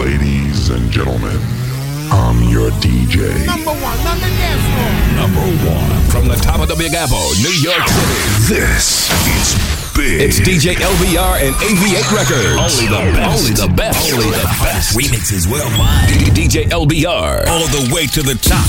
[0.00, 1.36] Ladies and gentlemen,
[2.10, 3.44] I'm your DJ.
[3.44, 4.92] Number one on the dance floor.
[5.20, 8.48] Number one from the top of the Big New York City.
[8.48, 10.22] This is big.
[10.22, 12.80] It's DJ LBR and AV8 Records.
[12.80, 13.40] Only the best.
[13.40, 14.12] Only the best.
[14.14, 14.96] Only the best.
[14.96, 16.08] Remixes worldwide.
[16.34, 17.46] DJ LBR.
[17.48, 18.64] All the way to the top.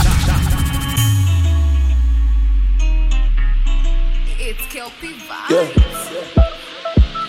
[4.38, 5.50] It's Kelpie Vibes.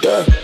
[0.03, 0.27] Yeah.
[0.27, 0.42] Yeah.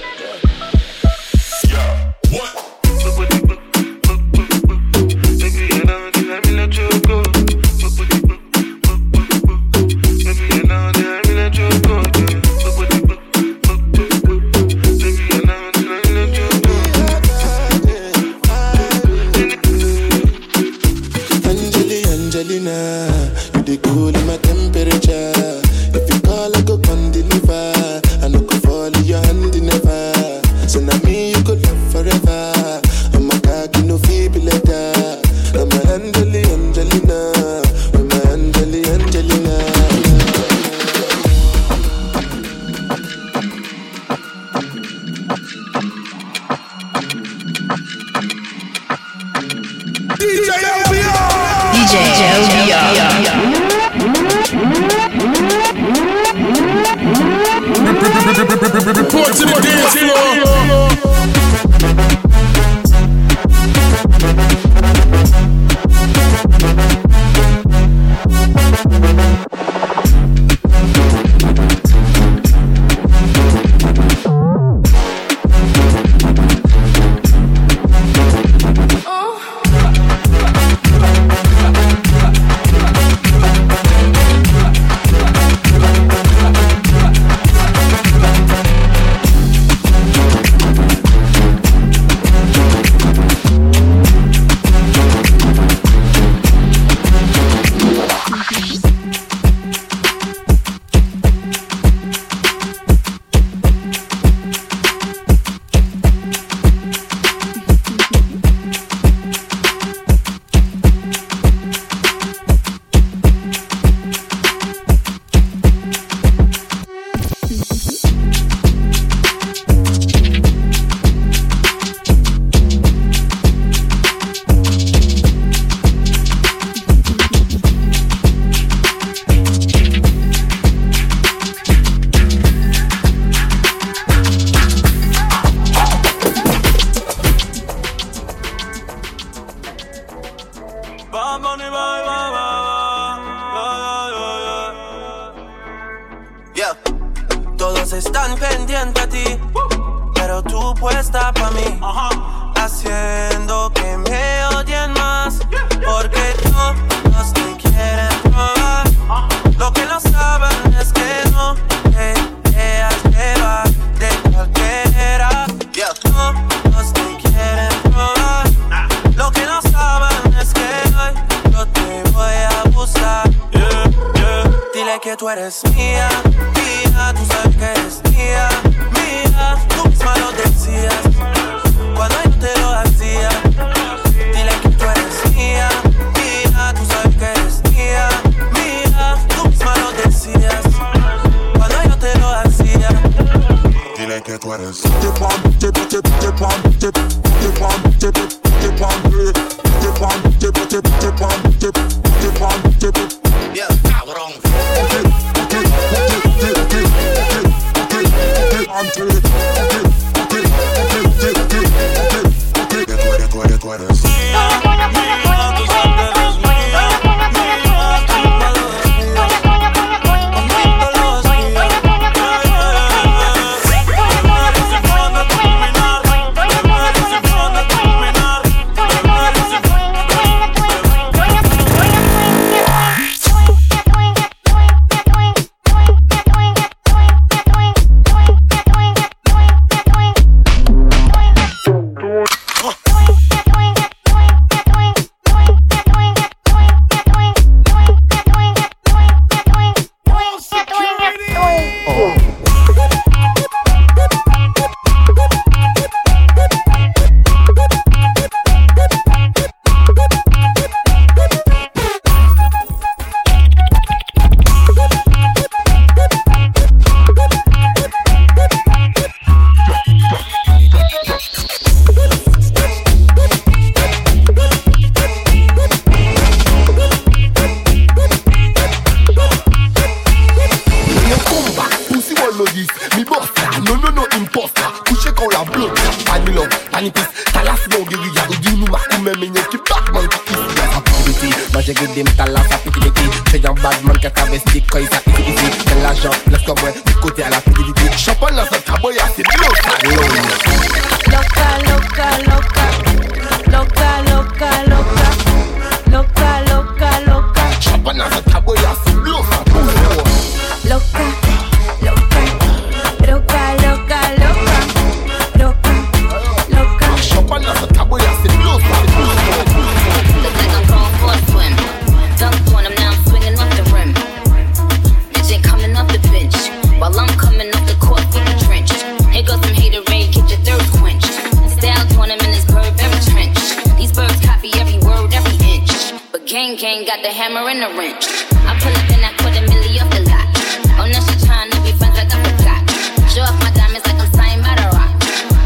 [336.58, 338.02] Can't got the hammer and the wrench.
[338.34, 340.26] I pull up and I put a million off the lot.
[340.74, 342.66] Oh, now she trying to be friends like I forgot.
[343.06, 344.90] Show off my diamonds like I'm signed by the rock.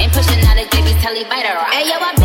[0.00, 1.68] Ain't pushing out a baby telly by the rock.
[1.68, 2.21] Hey, yo, I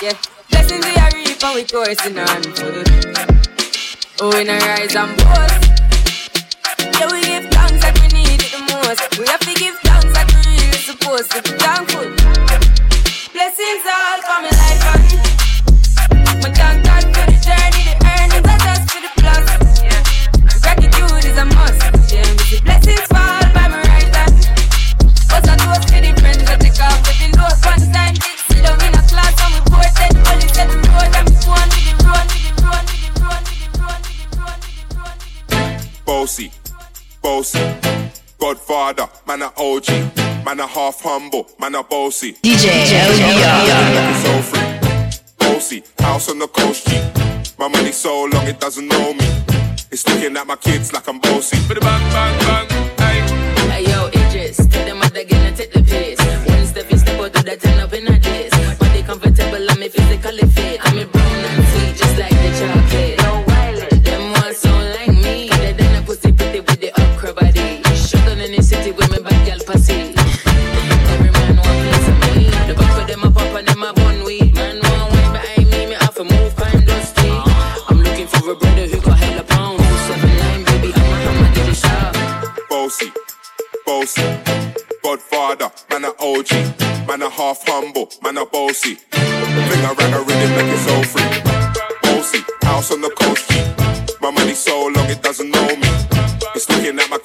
[0.00, 0.12] Yeah,
[0.48, 2.86] blessings we are reaping, we coursing on food.
[4.22, 5.80] we in a rise and boast.
[7.00, 9.18] Yeah, we give thanks like we need it the most.
[9.18, 12.17] We have to give thanks like we really supposed to be thankful.
[38.88, 39.08] harder.
[39.26, 39.88] Man a OG,
[40.44, 42.32] man a half humble, man a bossy.
[42.34, 45.18] DJ Joe so free.
[45.38, 46.96] Bossy, house on the coast G.
[47.58, 49.26] My money so long it doesn't know me.
[49.90, 51.58] It's looking at my kids like I'm bossy.
[51.68, 52.97] Bang bang bang.
[82.88, 83.12] bossy,
[83.84, 84.22] bossy.
[85.02, 86.50] Godfather, man a OG,
[87.06, 88.96] man a half humble, man a bossy.
[89.10, 91.28] Bring a rag a rhythm like it so free.
[92.02, 93.60] Bossy, house on the coast, G.
[94.22, 95.88] My money so long it doesn't know me.
[96.54, 97.18] It's looking at my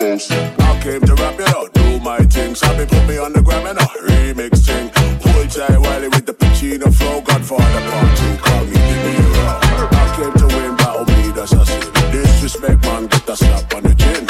[0.00, 0.30] Oops.
[0.30, 2.54] I came to rap, you know, do my thing.
[2.54, 4.92] Sabi put me on the gram and a remix thing.
[4.94, 7.20] Hold tight Wiley with the Pacino flow.
[7.20, 9.58] Godfather part two, call me the hero.
[9.90, 11.82] I came to win, battle me, that's a sin.
[12.12, 14.24] Disrespect, man, get the slap on the chin.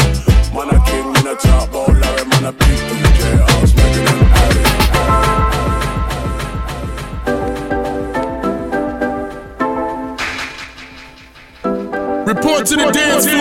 [0.57, 3.37] Man, a king, in a top, all Larry, man, a big DJ.
[3.37, 4.65] I was making an alley.
[12.33, 13.38] Report to the dance floor.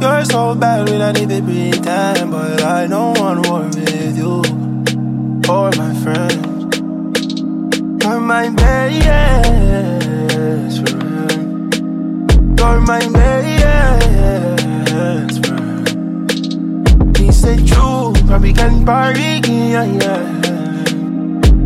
[0.00, 4.40] You're so bad when I need to pretend, but I don't want war with you
[5.48, 6.46] or my friends.
[8.02, 9.06] You're my best
[10.80, 11.74] friend.
[12.58, 15.88] You're my best friend.
[17.16, 20.24] He said true, probably can party, yeah, yeah.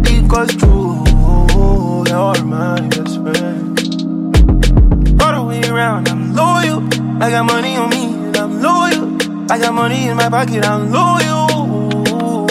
[0.02, 1.04] Because true,
[2.08, 3.78] you're my best friend.
[5.22, 6.82] All the way around, I'm loyal.
[7.22, 8.13] I got money on me.
[9.50, 12.46] I got money in my pocket, I'm loyal.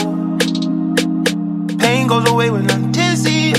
[1.78, 3.54] Pain goes away when I'm dizzy.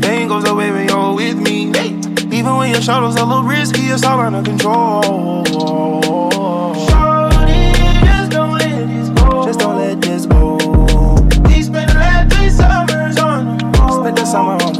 [0.00, 1.72] Pain goes away when you're with me.
[1.72, 1.88] Hey.
[2.36, 5.44] Even when your shadow's a little risky, it's all under control.
[6.74, 7.72] Shorty,
[8.04, 9.44] just don't let this go.
[9.46, 10.56] Just don't let this go.
[11.48, 14.02] We spent the last three summers on the road.
[14.02, 14.73] Spent the summer on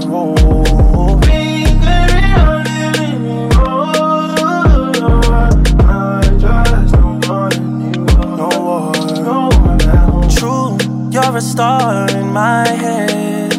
[11.45, 13.53] star in my head.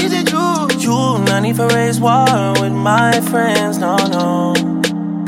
[0.00, 0.68] Is it true?
[0.80, 3.78] True, no need for raise war with my friends.
[3.78, 4.54] No, no.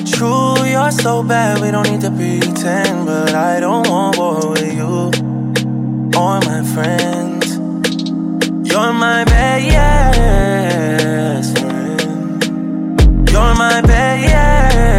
[0.05, 3.07] True, you're so bad, we don't need to pretend.
[3.07, 5.11] But I don't want war with you
[6.17, 7.57] or my friends.
[8.71, 10.39] You're my best
[11.59, 12.43] friend.
[13.31, 14.95] You're my best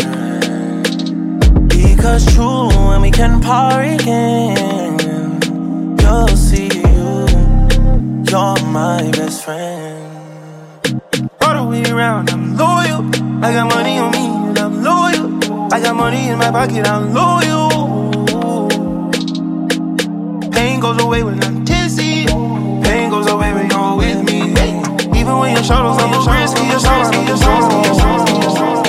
[0.00, 1.68] friend.
[1.68, 4.61] Because true, when we can party again,
[13.52, 15.74] I got money on me, and I'm loyal.
[15.74, 17.68] I got money in my pocket, I'm loyal.
[20.50, 22.24] Pain goes away when I'm dizzy.
[22.82, 24.54] Pain goes away when you're with me.
[25.20, 25.64] Even when your
[26.00, 28.81] a little risky, your shoulders, your shoulders, your shoulders,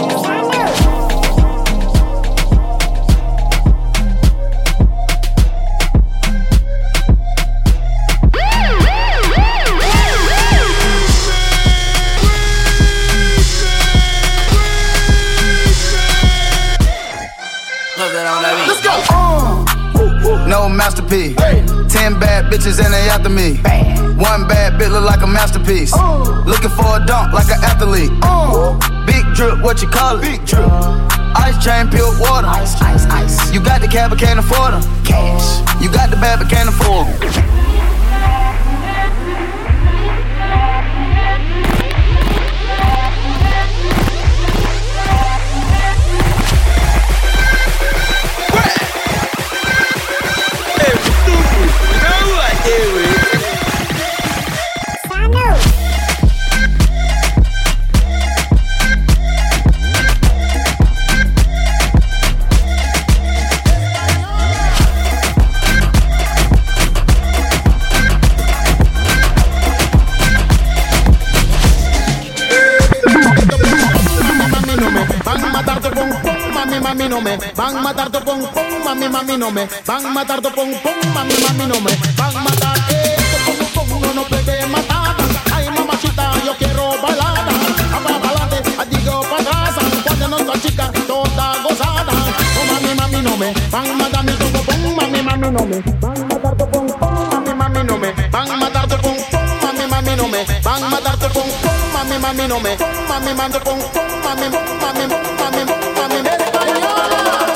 [23.24, 23.58] after me.
[24.22, 25.94] One bad bitch look like a masterpiece.
[26.46, 28.12] Looking for a dunk like an athlete.
[29.06, 30.22] Big drip, what you call it?
[30.22, 30.68] Big drip.
[31.36, 32.48] Ice chain, pure water.
[32.48, 33.54] Ice, ice, ice.
[33.54, 34.84] You got the cab, but can't afford them.
[35.06, 35.82] Cash.
[35.82, 37.53] You got the bad, but can't afford 'em.
[77.44, 77.54] Me.
[77.56, 79.68] Van a matar tu pum pum, mami mami no me.
[79.86, 81.92] Van a matar tu pum pum, mami mami no me.
[82.18, 83.38] Van a matar esto
[83.76, 85.16] pum pum, no no puede matar.
[85.54, 87.44] Ay mamachita, yo quiero balada.
[87.96, 88.58] Abra pa'lante,
[88.90, 89.76] digo pa' atrás.
[90.06, 92.14] Cuando no está chica, toda gozada.
[92.60, 93.54] Oh mami mami no me.
[93.72, 95.78] Van a matar mi tu pum, mami mami no me.
[96.02, 98.10] Van a matar tu pum pum, mami mami no me.
[98.32, 100.46] Van a matar tu pum pum, mami mami no me.
[100.64, 102.78] Van a matar tu pum pum, mami mami no me.
[103.10, 104.48] Mami mami pum pum, mami
[104.82, 105.06] mami
[105.40, 105.64] mami
[105.98, 106.43] mami Esto
[107.04, 107.53] Yeah.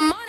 [0.00, 0.21] Just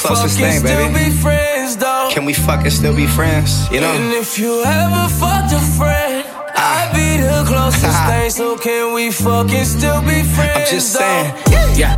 [0.00, 1.10] closest thing, baby.
[1.10, 1.76] be friends?
[2.12, 3.70] Can we fucking still be friends?
[3.70, 3.92] You know?
[3.92, 6.24] And if you ever fucked a friend,
[6.56, 6.90] ah.
[6.90, 8.30] I'd be the closest thing.
[8.30, 10.56] So can we fucking still be friends?
[10.56, 11.34] I'm just saying.
[11.76, 11.96] Yeah.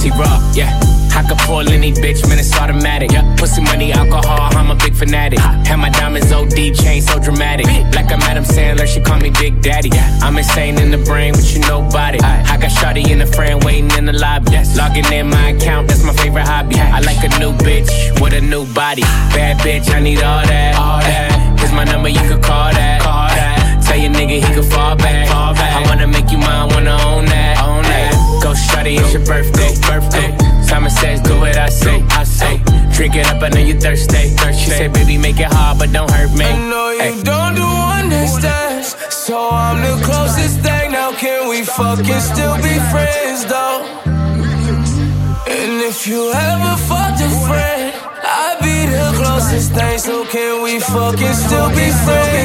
[0.00, 0.78] T-Raw, yeah.
[1.18, 3.10] I could pull any bitch, man, it's automatic.
[3.10, 3.34] Yeah.
[3.36, 5.40] Pussy money, alcohol, I'm a big fanatic.
[5.40, 7.66] Have my diamonds OD, chain so dramatic.
[7.92, 9.90] Like I'm Adam Sandler, she call me Big Daddy.
[10.22, 12.20] I'm insane in the brain, but you nobody.
[12.22, 14.52] I got Shawty in the friend waiting in the lobby.
[14.76, 16.76] Logging in my account, that's my favorite hobby.
[16.78, 19.02] I like a new bitch with a new body.
[19.34, 20.76] Bad bitch, I need all that.
[20.76, 21.58] All that.
[21.58, 23.02] Here's my number, you could call that.
[23.02, 23.82] Call that.
[23.84, 25.26] Tell your nigga he could fall back.
[25.26, 25.74] Fall back.
[25.74, 27.58] I wanna make you mine, wanna own that.
[27.66, 28.14] Own that.
[28.40, 29.74] Go shawty, it's your birthday.
[29.82, 30.37] Birthday.
[30.68, 32.04] Simon says, do what I say.
[32.10, 32.60] I say.
[32.92, 34.28] Drink it up, I know you thirsty.
[34.36, 34.64] thirsty.
[34.64, 36.44] She said, baby, make it hard, but don't hurt me.
[36.44, 40.92] I know you don't do understand, so I'm the closest thing.
[40.92, 43.80] Now can we fucking still be friends though?
[45.48, 49.98] And if you ever fucked a friend, I'd be the closest thing.
[49.98, 52.38] So can we fucking still be friends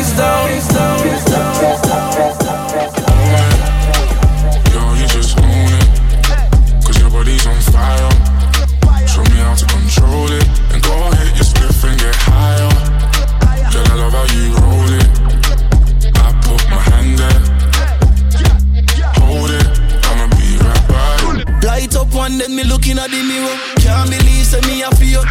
[2.33, 2.42] Yo,
[22.33, 23.53] One, then me looking at the mirror.
[23.77, 25.21] Can't believe say me a feel.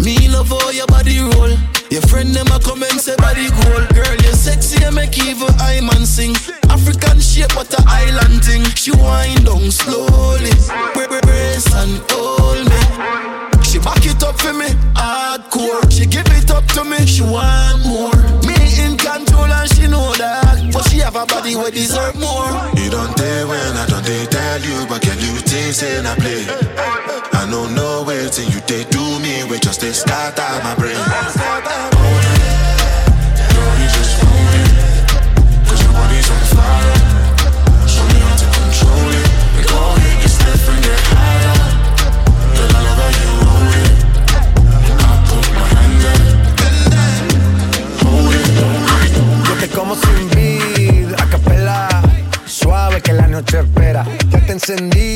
[0.00, 1.52] Me love how your body roll.
[1.90, 3.84] Your friend them a come and say body cool.
[3.92, 6.34] Girl, you sexy and make evil I man sing.
[6.70, 8.64] African shape but a island thing.
[8.80, 10.52] She wind down slowly,
[10.94, 12.80] Bra- bra- brace and hold me.
[13.68, 15.84] She back it up for me, hardcore.
[15.92, 18.16] She give it up to me, she want more.
[18.48, 22.48] Me in control and she know that, but she have a body where deserve more.
[22.74, 25.04] You don't dare when I don't dare tell you, but
[25.82, 26.44] a play?
[27.32, 30.94] I know no way till you they do me, we just they start my brain.
[30.94, 31.32] I.
[31.36, 31.90] I.
[49.48, 51.88] Yo te como sin vid, a capela,
[52.44, 54.04] suave que la noche espera.
[54.50, 55.09] Te encendí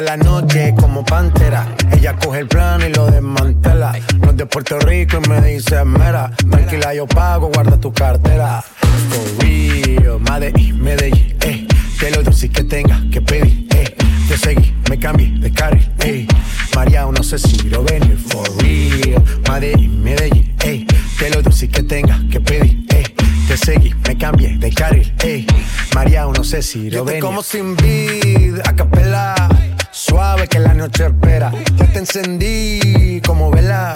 [0.00, 1.66] hasta la noche como pantera.
[1.92, 3.92] Ella coge el plano y lo desmantela.
[4.20, 6.30] No es de Puerto Rico y me dice mera.
[6.50, 8.62] Tranquila, yo pago, guarda tu cartera.
[9.10, 11.66] For real, Medellín, Medellín, eh.
[11.98, 13.94] Que lo dulce que tenga que pedir, eh.
[14.28, 16.26] Te seguí, me cambié de carril, eh.
[16.74, 19.22] María, no sé si lo venir, for real.
[19.50, 20.86] Medellín, Medellín, eh.
[21.18, 23.02] Que lo dulce que tenga que pedir, eh.
[23.48, 25.46] Te seguí, me cambié de carril, eh.
[25.94, 27.22] María, no sé si lo venir.
[27.22, 29.69] como sin vid, a capela.
[29.92, 31.52] Suave que la noche espera.
[31.76, 33.94] Ya te encendí como vela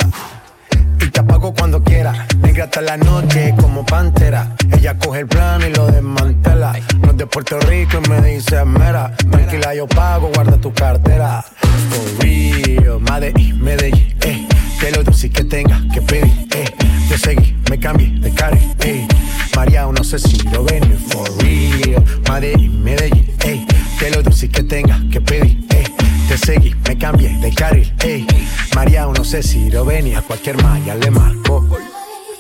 [1.00, 2.26] y te apago cuando quiera.
[2.42, 4.54] Negra hasta la noche como pantera.
[4.72, 6.72] Ella coge el plano y lo desmantela.
[7.00, 9.16] No es de Puerto Rico y me dice mera.
[9.30, 11.44] Tranquila, yo pago, guarda tu cartera.
[11.90, 14.48] For real, Medellín, Medellín, eh.
[14.80, 16.64] Que lo dulce que tenga que pedir, eh.
[17.09, 19.07] Te seguí, me cambié de carril, eh.
[19.54, 20.98] María, no sé si lo venir.
[21.09, 23.64] For real, Medellín, Medellín, eh.
[23.98, 25.85] Que lo dulce que tenga que pedir, eh.
[26.28, 28.26] Te seguí, me cambié de carril, ey.
[28.74, 31.66] María, no sé si lo venía, cualquier malla le marco.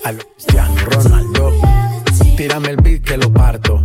[0.04, 1.52] A lo Cristiano Ronaldo,
[2.36, 3.82] tírame el beat que lo parto.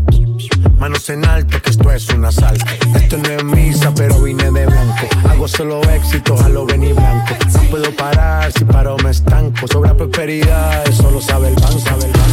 [0.79, 2.65] Manos en alto, que esto es un asalto.
[2.95, 5.07] Esto no es misa, pero vine de blanco.
[5.29, 7.35] Hago solo éxitos, a lo venir blanco.
[7.53, 9.67] No puedo parar, si paro me estanco.
[9.67, 12.28] Sobra prosperidad, eso lo sabe el banco, sabe el banco.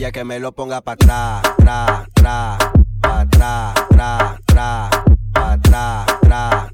[0.00, 1.56] Ella, que me lo ponga para atrás.
[1.58, 2.58] Tra, tra.
[3.02, 3.74] Pa' atrás.
[3.90, 4.90] Tra, tra.
[5.34, 6.06] Pa' atrás.
[6.22, 6.69] Tra.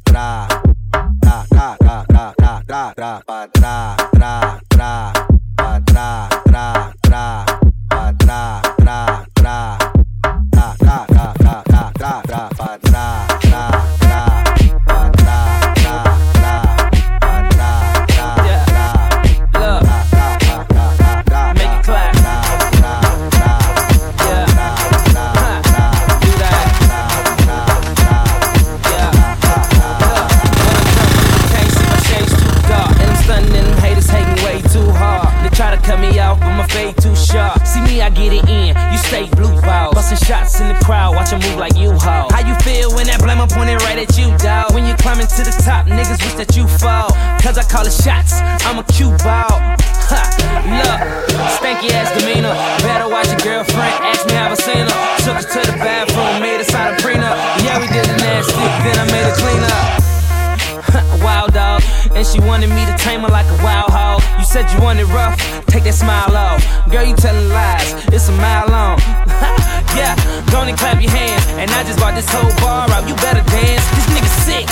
[70.68, 71.46] And clap your hands.
[71.58, 73.84] And I just bought this whole bar out, you better dance.
[73.94, 74.66] This nigga sick,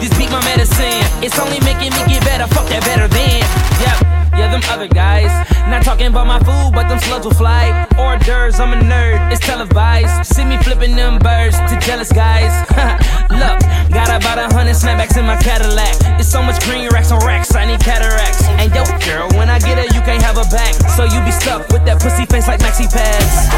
[0.00, 1.02] this beat my medicine.
[1.22, 3.40] It's only making me get better, fuck that better than.
[3.82, 3.99] Yep.
[4.40, 5.28] Yeah, them other guys.
[5.68, 7.84] Not talking about my food, but them slugs will fly.
[8.00, 10.32] Orders, I'm a nerd, it's televised.
[10.32, 12.48] See me flipping them birds to jealous guys.
[13.28, 13.60] Look,
[13.92, 15.92] got about a hundred snapbacks in my Cadillac.
[16.16, 18.48] It's so much green racks on racks, I need cataracts.
[18.56, 20.72] And yo, girl, when I get her, you can't have her back.
[20.96, 23.52] So you be stuck with that pussy face like maxi pads.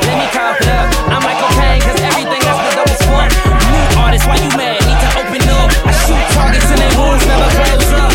[0.00, 0.88] Let me cop it up.
[1.12, 3.28] I'm like cocaine, cause everything else but double fun.
[3.68, 4.80] New artist, why you mad?
[4.80, 5.68] Need to open up.
[5.84, 8.11] I shoot targets and they wounds never close up.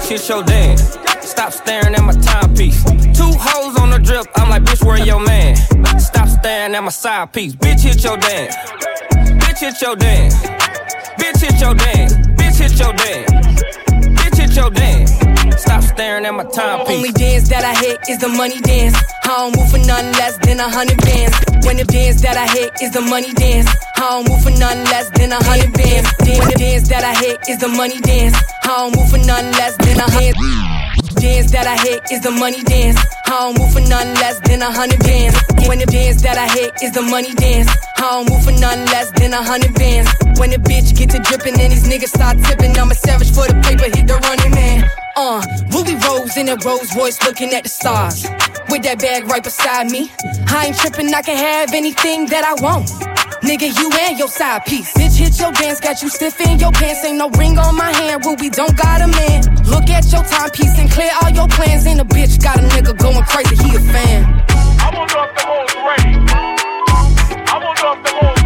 [0.00, 0.98] Bitch, hit your dance.
[1.20, 2.82] Stop staring at my timepiece.
[3.16, 5.56] Two hoes on the drip, I'm like, bitch, where your man?
[5.98, 7.54] Stop staring at my side piece.
[7.54, 8.54] Bitch, hit your dance.
[8.56, 10.34] Bitch, hit your dance.
[11.18, 12.14] Bitch, hit your dance.
[12.14, 13.32] Bitch, hit your dance.
[14.18, 14.70] Bitch, hit your.
[15.58, 16.96] Stop staring at my timepiece.
[16.96, 18.96] Only dance that I hit is the money dance.
[19.24, 21.49] I don't move for nothing less than a hundred bands.
[21.64, 23.68] When the dance that I hit is the money dance.
[23.96, 26.08] I don't move for nothing less than a hundred bands.
[26.24, 28.36] When the dance that I hit is the money dance.
[28.64, 30.36] I don't move for nothing less than a hundred.
[31.20, 32.98] Dance that I hit is the money dance.
[33.26, 35.36] I don't move for nothing less than a hundred bands.
[35.68, 37.68] When the dance that I hit is the money dance.
[37.98, 40.10] I don't move for nothing less than a hundred bands.
[40.40, 43.46] When the bitch get to dripping and these niggas start tipping, I'm a savage for
[43.46, 44.88] the paper, hit the running man.
[45.16, 48.24] Uh, Ruby Rose in a Rolls Royce looking at the stars.
[48.70, 50.12] With that bag right beside me.
[50.46, 52.86] I ain't tripping, I can have anything that I want.
[53.42, 54.92] Nigga, you and your side piece.
[54.94, 57.04] Bitch, hit your dance, got you stiff in your pants.
[57.04, 59.42] Ain't no ring on my hand, Ruby don't got a man.
[59.66, 61.84] Look at your timepiece and clear all your plans.
[61.86, 64.22] And a bitch got a nigga going crazy, he a fan.
[64.78, 66.14] I wonder if the hoes ready.
[67.50, 68.39] I wonder if the hoes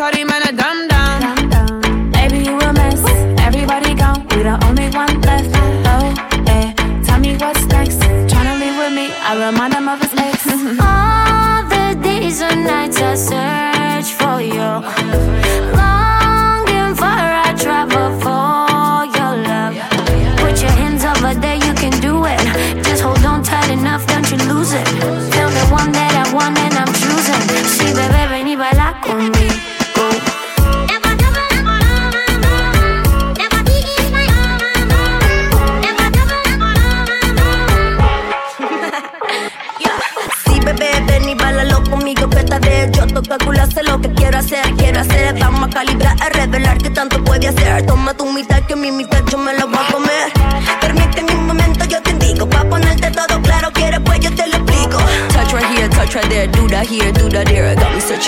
[0.00, 2.10] Cardi, man, a dumb down.
[2.10, 3.04] Baby, you a mess.
[3.38, 4.26] Everybody gone.
[4.30, 5.50] We the only one left.
[5.92, 6.14] Oh,
[6.46, 6.72] eh.
[7.04, 7.98] Tell me what's next.
[8.30, 9.12] Tryna leave with me.
[9.12, 10.46] I remind him of his ex.
[10.80, 11.26] All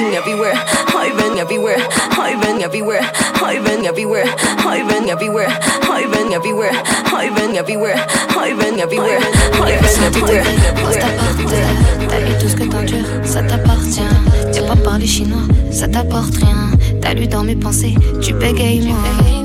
[0.03, 0.55] been everywhere,
[0.95, 1.77] I've everywhere,
[2.19, 3.01] I've everywhere,
[3.41, 4.25] I've everywhere,
[4.59, 5.49] I've everywhere,
[5.89, 6.73] I've everywhere,
[7.13, 9.21] I've everywhere, I've everywhere,
[9.63, 10.45] I've everywhere.
[12.09, 14.01] T'as vu tout ce que t'endures, ça t'appartient.
[14.53, 16.71] T'es pas par les chinois, ça t'apporte rien.
[17.01, 19.42] T'as lu dans mes pensées, tu bégayes moi.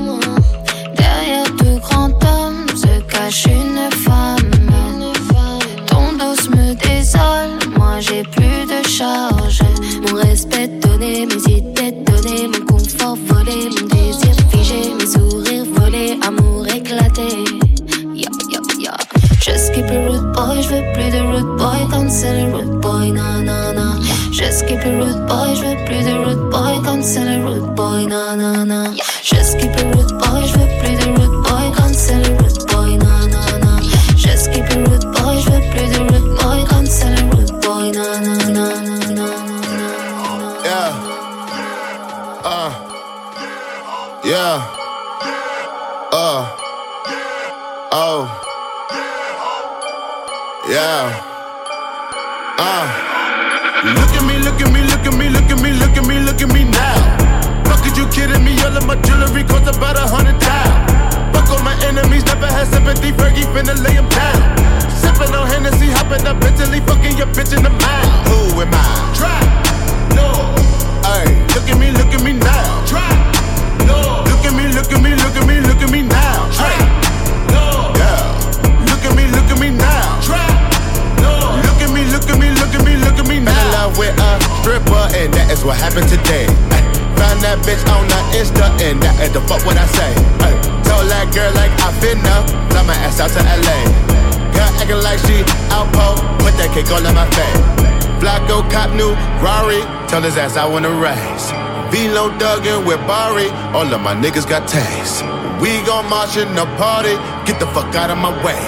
[100.08, 101.52] Tell his ass I wanna race.
[101.92, 105.22] Velo Duggan with Bari, all of my niggas got taste.
[105.60, 108.64] We gon' march in the party, get the fuck out of my way.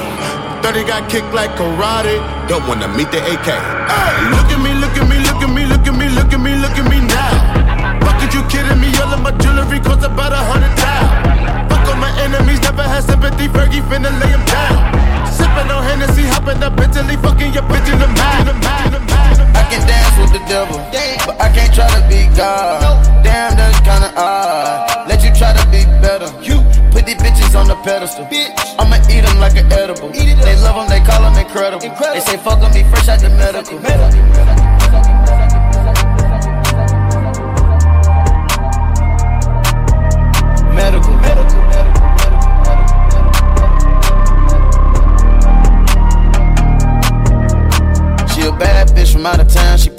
[0.61, 3.49] 30 got kicked like karate, don't wanna meet the AK.
[3.49, 6.41] Hey, look at me, look at me, look at me, look at me, look at
[6.41, 7.33] me, look at me now.
[8.05, 8.93] Fuck, are you kidding me?
[9.01, 11.69] All of my jewelry cost about a hundred thousand.
[11.73, 13.49] Fuck all my enemies, never had sympathy.
[13.49, 14.77] Fergie finna lay 'em down.
[15.33, 18.31] Sipping on Hennessy, hopping up Bentley, fucking your bitch in the mouth.
[20.21, 20.77] With the devil,
[21.27, 23.03] but I can't try to be God.
[23.25, 25.09] Damn, that's kinda odd.
[25.09, 26.29] Let you try to be better.
[26.43, 26.61] You
[26.91, 28.29] put these bitches on the pedestal.
[28.79, 30.11] I'ma eat them like an edible.
[30.11, 31.89] They love them, they call them incredible.
[32.13, 33.31] They say fuck on me fresh out the.
[33.31, 34.70] Medical.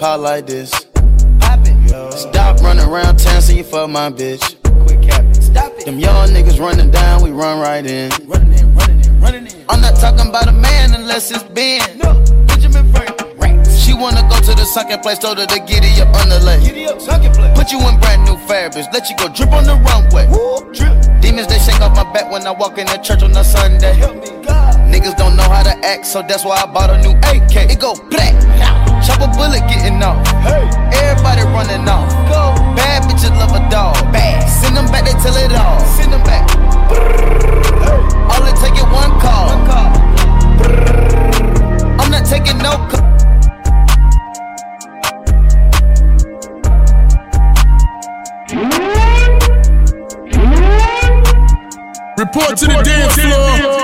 [0.02, 0.72] Pop like this.
[2.10, 4.58] Stop running around town, so you fuck my bitch.
[5.86, 8.12] Them young niggas running down, we run right in.
[9.70, 11.82] I'm not talking about a man unless it's Ben.
[12.48, 13.64] Benjamin Franklin.
[13.70, 16.58] She wanna go to the sunken place, told her to giddy up underlay.
[17.54, 20.26] Put you in brand new fabrics, let you go drip on the runway.
[21.22, 23.94] Demons they shake off my back when I walk in the church on a Sunday.
[24.90, 27.70] Niggas don't know how to act, so that's why I bought a new AK.
[27.70, 28.34] It go black,
[29.06, 30.22] chop a bullet getting off.
[30.94, 32.10] Everybody running off.
[32.76, 33.96] Bad bitches love a dog.
[34.14, 34.48] Bad.
[34.48, 35.80] Send them back, they tell it all.
[35.98, 36.46] Send them back.
[38.30, 39.50] All it take is one call.
[42.00, 43.02] I'm not taking no call.
[52.18, 53.82] Report to the dance floor.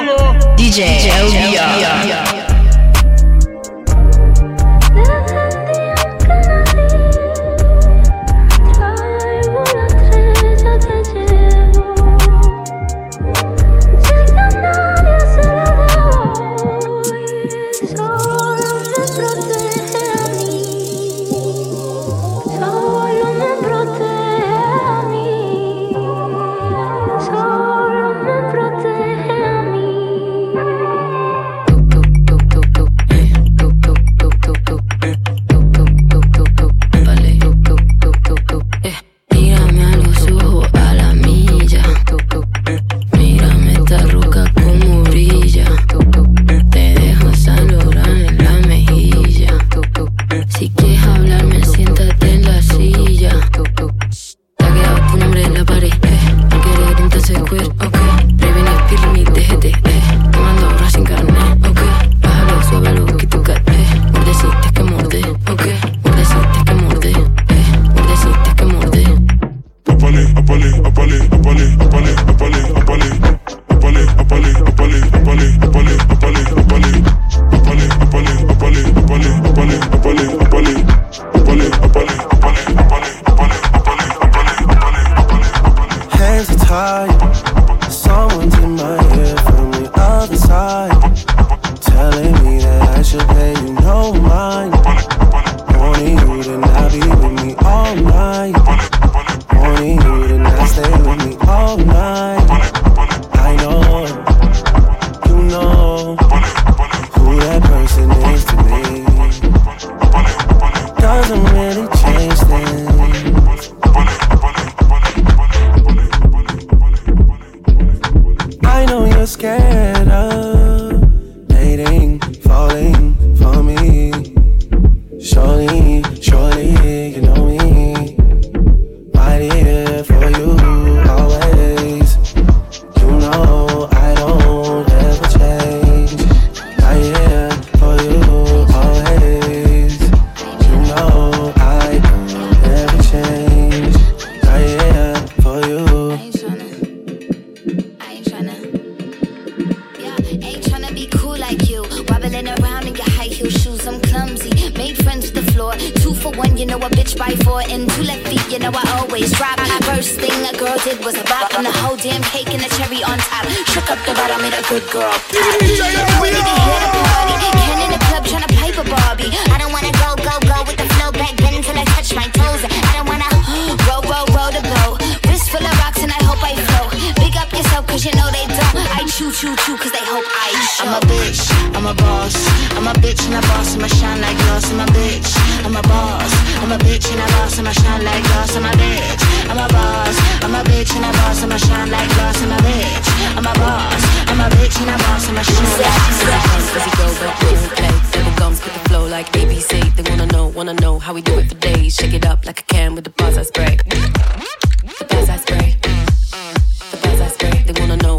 [0.57, 2.36] DJ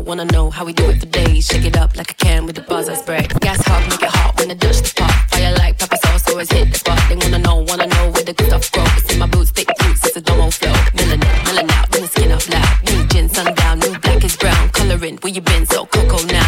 [0.09, 1.46] wanna know how we do it for days.
[1.46, 3.26] Shake it up like a can with the buzz I spray.
[3.40, 5.12] Gas hot, make it hot when the dust the pop.
[5.30, 6.98] Fire like pepper sauce, always hit the spot.
[7.11, 8.88] They wanna know, wanna know where the good stuff grows.
[8.96, 10.72] It's in my boots, thick boots, it's a domo flow.
[10.96, 12.72] Milling out, milling out, then the skin up loud.
[12.88, 14.70] New gin, sundown, new black is brown.
[14.70, 15.66] Coloring, where you been?
[15.66, 16.47] So cocoa now.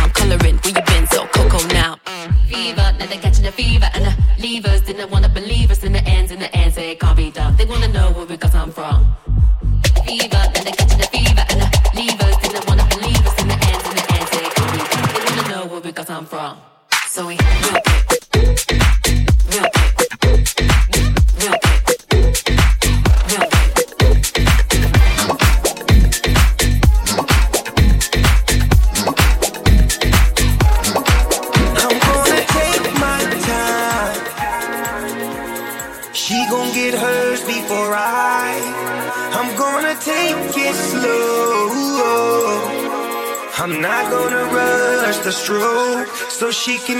[46.60, 46.99] she can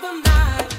[0.00, 0.71] Joe Oh,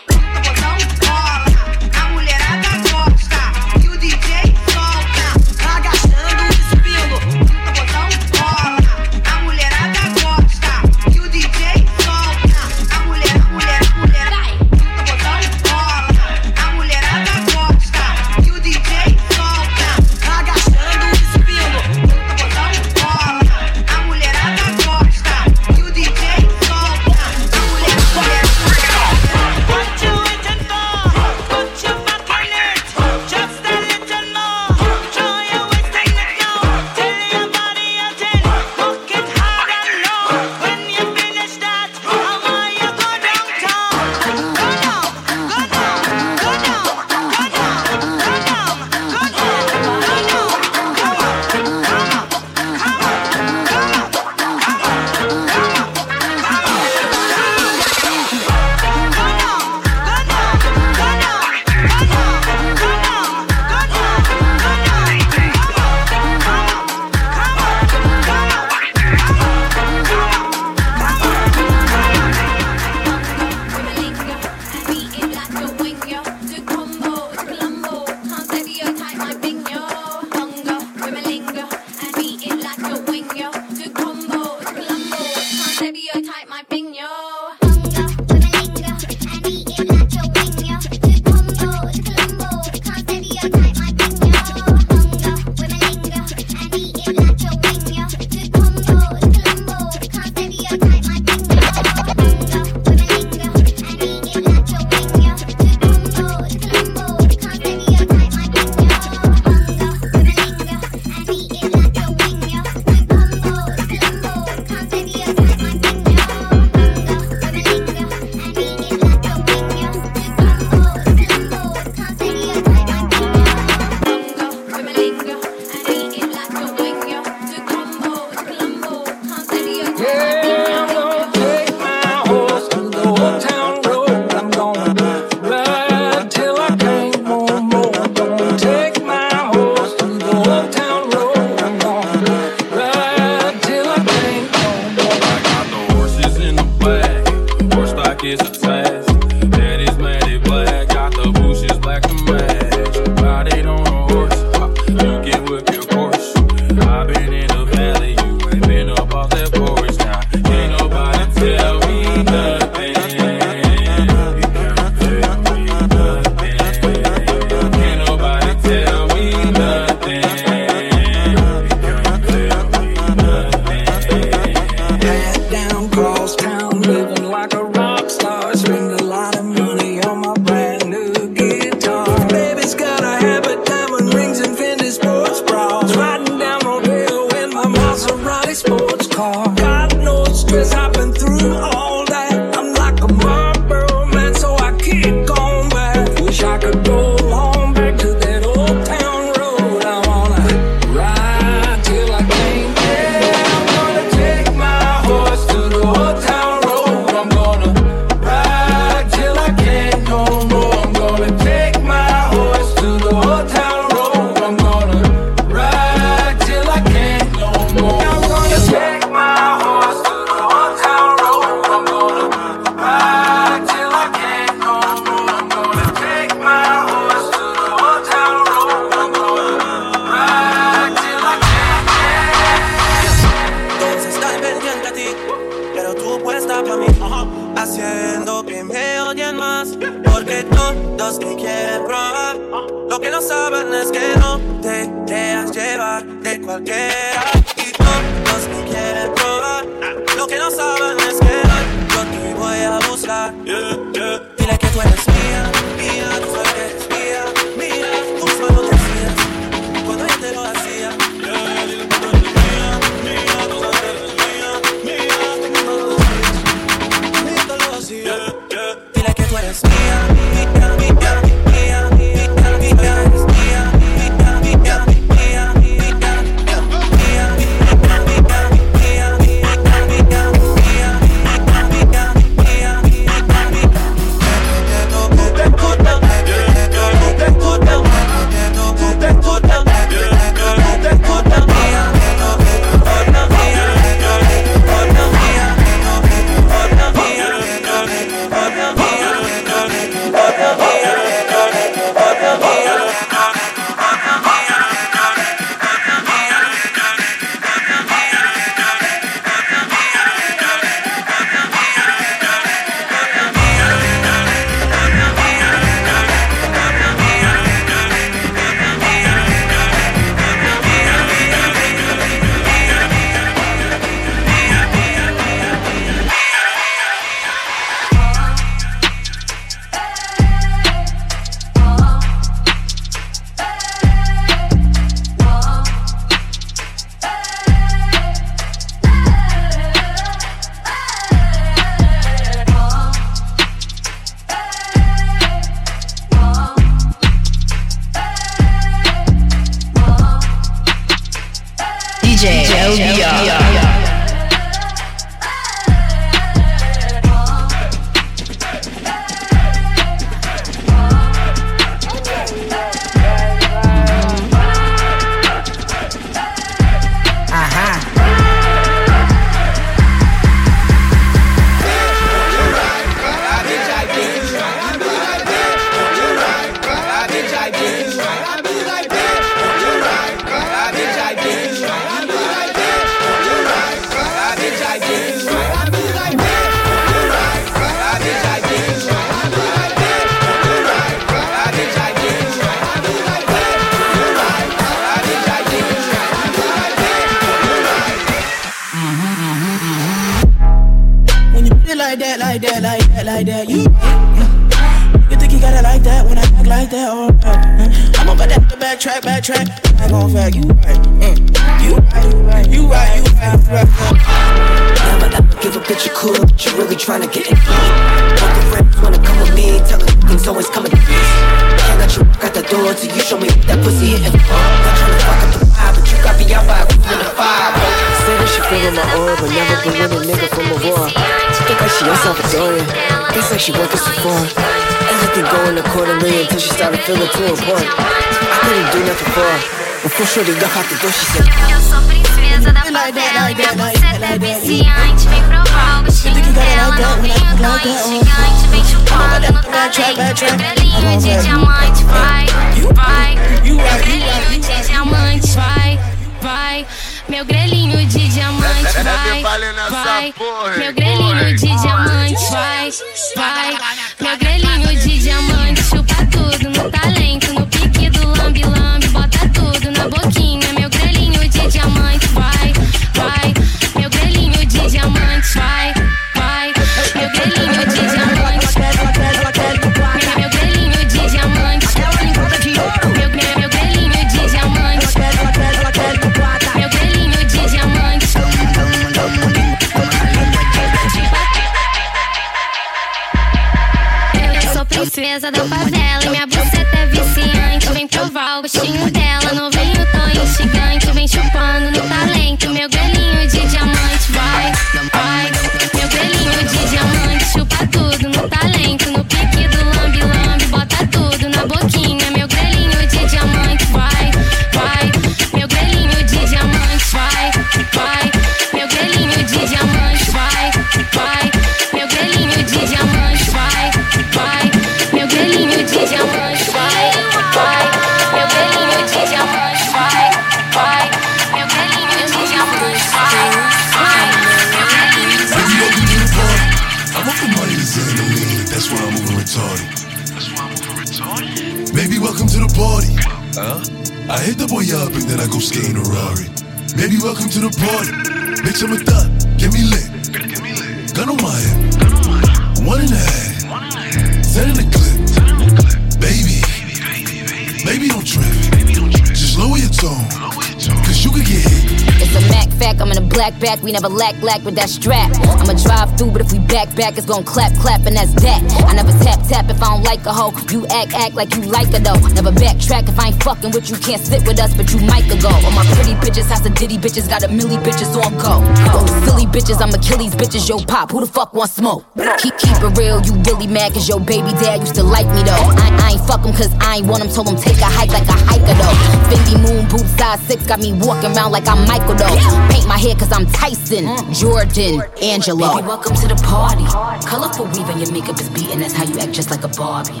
[563.60, 565.10] back, we never lack lack with that strap.
[565.40, 568.42] I'ma drive through, but if we back back, it's gon' clap clap, and that's that.
[568.66, 570.32] I never tap tap if I don't like a hoe.
[570.50, 571.98] You act act like you like her though.
[572.14, 575.06] Never backtrack if I ain't fucking with you, can't sit with us, but you might
[575.20, 575.28] go.
[575.28, 578.40] All my pretty bitches, house of ditty bitches, got a milli bitches on go.
[578.72, 581.84] Those silly bitches, I'm Achilles bitches, yo pop, who the fuck want smoke?
[582.18, 585.22] Keep keep it real, you really mad cause your baby dad used to like me
[585.22, 585.46] though.
[585.56, 587.92] I, I ain't fuck him cause I ain't want him, told him take a hike
[587.92, 588.76] like a hiker though.
[589.12, 592.16] Fendi moon boots size six, got me walking around like I'm Michael though.
[592.48, 593.84] Paint my hair cause I'm Tyson,
[594.14, 595.56] Jordan, Angelo.
[595.56, 596.64] Baby, welcome to the party.
[597.04, 598.60] Colorful weave and your makeup is beating.
[598.60, 600.00] That's how you act just like a Barbie.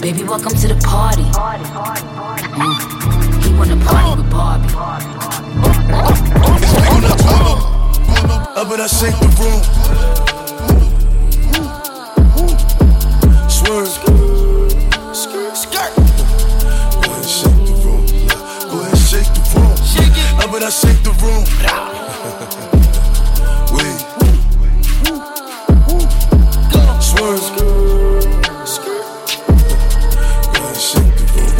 [0.00, 1.28] Baby, welcome to the party.
[2.56, 3.44] Mm.
[3.44, 4.72] He wanna party with Barbie.
[8.56, 10.31] Up and I shake the room.
[13.64, 13.88] Swerve.
[15.56, 15.94] Skirt.
[15.94, 16.02] Go
[17.12, 18.04] ahead, shake the room.
[18.68, 19.76] Go ahead, shake the room.
[19.86, 20.38] Shake it.
[20.38, 20.40] I
[20.70, 21.44] shake the room.
[23.76, 24.00] Wait.
[27.00, 27.46] Swerve.
[30.52, 31.52] Go ahead, shake the room.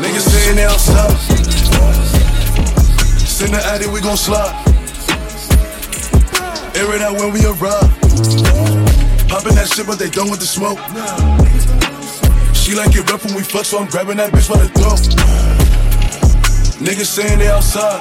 [0.00, 1.18] Niggas saying they outside.
[3.26, 4.54] Send the addy, we gon' slide.
[6.74, 7.92] Air it out when we arrive.
[9.34, 10.78] Popping that shit, but they done with the smoke.
[12.54, 15.02] She like it rough when we fuck, so I'm grabbing that bitch by the throat.
[16.78, 17.98] Niggas saying they outside.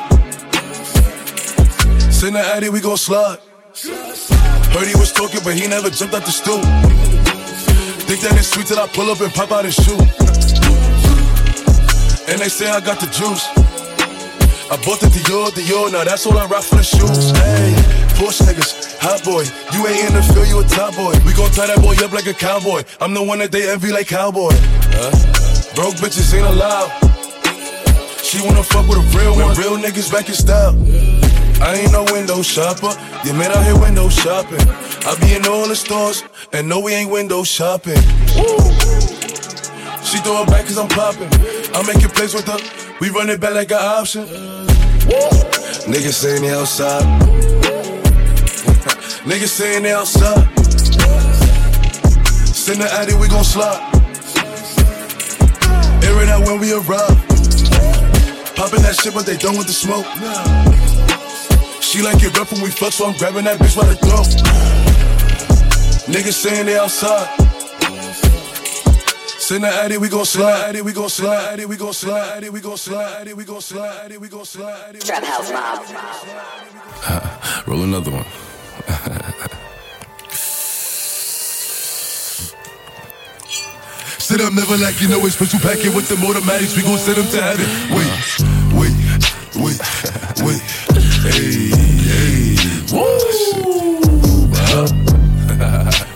[2.14, 3.40] Send the addy, we gon' slide.
[4.78, 6.62] Heard he was talking, but he never jumped out the stool.
[8.06, 9.98] Think that it's sweet till I pull up and pop out his shoe.
[12.30, 13.50] And they say I got the juice.
[14.70, 17.32] I bought the Dior, Dior, now that's all I rock for the shoes.
[17.34, 17.74] Hey,
[18.24, 19.44] Porsche niggas, hot boy.
[19.76, 21.12] You ain't in the field, you a top boy.
[21.28, 22.84] We gon' tie that boy up like a cowboy.
[23.02, 24.56] I'm the one that they envy like cowboy.
[24.96, 25.12] Huh?
[25.76, 26.88] Broke bitches ain't allowed.
[28.24, 29.52] She wanna fuck with a real one.
[29.60, 30.72] Real niggas back in style.
[31.60, 32.96] I ain't no window shopper.
[33.28, 34.64] You man out here window shopping.
[35.04, 38.00] I be in all the stores, and no, we ain't window shopping.
[40.00, 41.28] She throw it back cause I'm popping.
[41.76, 42.60] I make it plays with her.
[43.02, 44.24] We run it back like an option.
[45.92, 47.53] Niggas saying outside.
[49.24, 50.44] Niggas saying they outside.
[52.54, 53.80] Send the addy, we gon' slide.
[56.04, 57.16] Air it out when we arrive.
[58.54, 60.06] Popping that shit, but they done with the smoke.
[61.82, 64.28] She like it rough when we fuck, so I'm grabbing that bitch by the throat.
[66.12, 67.30] Niggas saying they outside.
[69.40, 72.50] Send the addy, we gon' slide, addy, we gon' slide, addy, we gon' slide, addy,
[72.50, 75.00] we gon' slide, addy, we gon' slide, addy, we gon' slide.
[75.00, 75.80] Trap House Mob.
[77.68, 78.26] Roll another one.
[84.34, 86.76] Sit up, never like you know it's special packet with the automatics.
[86.76, 87.70] We gon' send them to heaven.
[87.94, 88.10] Wait,
[88.74, 88.98] wait,
[89.62, 89.78] wait,
[90.42, 90.58] wait.
[91.22, 92.58] Hey, hey.
[92.90, 93.06] Woo!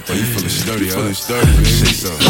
[0.10, 0.98] Oh, you feeling sturdy, huh?
[0.98, 1.70] Feeling sturdy, baby.
[1.70, 2.26] Say something.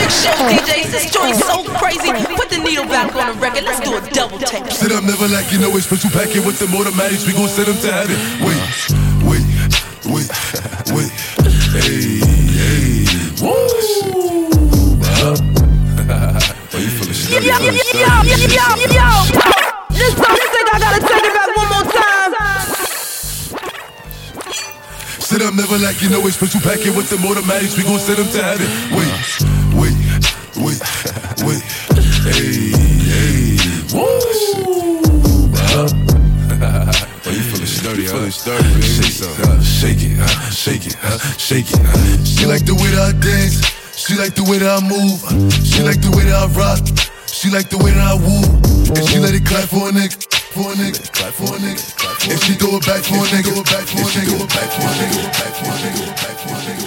[0.00, 0.88] Big show, DJs.
[0.88, 2.08] This joint's so crazy.
[2.40, 3.64] Put the needle back on the record.
[3.64, 4.64] Let's do a double take.
[4.72, 7.26] Sit up, never like you know it's special packet with the automatics.
[7.26, 8.16] We gon' send them to heaven.
[8.40, 8.56] Wait,
[9.28, 9.44] wait,
[10.08, 10.32] wait,
[10.88, 11.12] wait.
[11.84, 12.13] Hey.
[17.54, 19.06] Yo, yo, yo, yo.
[19.90, 20.26] This song.
[20.26, 22.32] I gotta take it back one more time.
[25.20, 27.76] Sit up, never like you know it's special packet with the automatics.
[27.76, 28.66] We gon' send them to heaven.
[28.90, 29.06] Wait,
[29.78, 29.94] wait,
[30.58, 30.82] wait,
[31.46, 31.62] wait.
[32.26, 32.74] Hey,
[33.06, 33.56] hey.
[33.94, 34.10] Woo!
[35.74, 35.88] Huh?
[37.26, 38.30] Oh, you feeling sturdy, huh?
[38.30, 38.56] Say.
[38.56, 40.18] Uh, shake it,
[40.52, 40.96] shake it,
[41.40, 42.26] shake it.
[42.26, 43.62] She like the way that I dance.
[43.96, 45.20] She like the way that I move.
[45.64, 47.13] She like the way that I rock.
[47.44, 48.40] She like the way that I woo.
[48.96, 50.16] And she let it clap for a nigga.
[50.56, 51.12] For a nigga.
[51.12, 52.32] Clap for a nigga.
[52.32, 53.52] If she throw it back for a nigga.
[54.00, 55.28] If she throw it back for a nigga.
[55.28, 55.68] Back for a nigga.
[55.68, 56.08] Back for a nigga.
[56.08, 56.83] Back for a nigga.